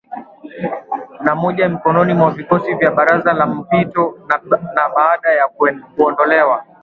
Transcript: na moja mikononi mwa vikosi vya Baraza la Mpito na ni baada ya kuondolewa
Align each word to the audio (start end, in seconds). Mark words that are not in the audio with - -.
na 1.23 1.35
moja 1.35 1.69
mikononi 1.69 2.13
mwa 2.13 2.31
vikosi 2.31 2.73
vya 2.73 2.91
Baraza 2.91 3.33
la 3.33 3.45
Mpito 3.45 4.13
na 4.27 4.37
ni 4.41 4.67
baada 4.95 5.29
ya 5.31 5.47
kuondolewa 5.95 6.65